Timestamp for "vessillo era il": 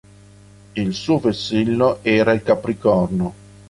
1.19-2.41